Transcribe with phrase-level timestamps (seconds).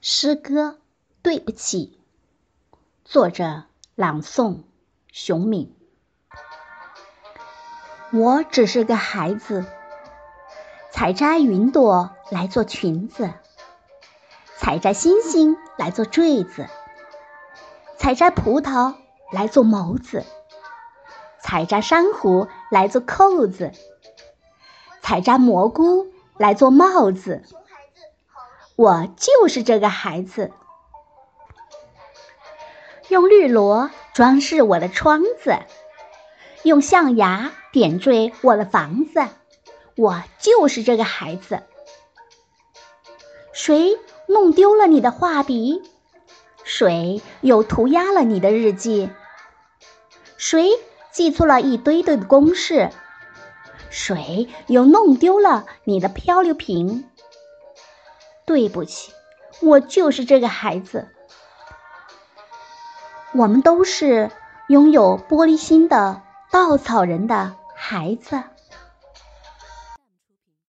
[0.00, 0.78] 诗歌，
[1.22, 1.98] 对不起。
[3.04, 3.64] 作者：
[3.96, 4.60] 朗诵，
[5.10, 5.74] 熊敏。
[8.12, 9.64] 我只是个孩子，
[10.92, 13.30] 采摘云朵来做裙子，
[14.56, 16.68] 采摘星星来做坠子，
[17.96, 18.94] 采摘葡萄
[19.32, 20.24] 来做眸子，
[21.40, 23.72] 采摘珊瑚来做扣子，
[25.02, 26.06] 采摘蘑菇
[26.36, 27.42] 来做帽子。
[28.78, 30.52] 我就是这个孩子，
[33.08, 35.58] 用绿萝装饰我的窗子，
[36.62, 39.26] 用象牙点缀我的房子。
[39.96, 41.64] 我就是这个孩子。
[43.52, 45.82] 谁弄丢了你的画笔？
[46.62, 49.10] 谁又涂鸦了你的日记？
[50.36, 50.70] 谁
[51.10, 52.90] 记错了一堆堆的公式？
[53.90, 57.10] 谁又弄丢了你的漂流瓶？
[58.48, 59.12] 对不起，
[59.60, 61.08] 我就是这个孩子。
[63.34, 64.30] 我们都是
[64.68, 68.42] 拥有玻璃心的稻草人的孩子。